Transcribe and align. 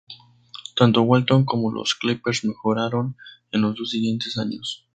Tanto 0.75 1.03
Walton 1.03 1.45
como 1.45 1.71
los 1.71 1.93
Clippers 1.93 2.43
mejoraron 2.43 3.17
en 3.51 3.61
los 3.61 3.75
dos 3.75 3.91
siguientes 3.91 4.35
años. 4.39 4.87